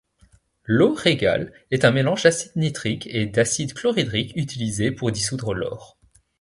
L'eau 0.63 0.95
régale 0.95 1.53
est 1.69 1.85
un 1.85 1.91
mélange 1.91 2.23
d'acide 2.23 2.55
nitrique 2.55 3.05
et 3.05 3.27
d'acide 3.27 3.75
chlorhydrique 3.75 4.33
utilisé 4.35 4.89
pour 4.91 5.11
dissoudre 5.11 5.53
l'or. 5.53 5.99